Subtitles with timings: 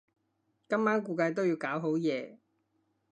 [0.67, 2.39] 今晚估計都要搞好夜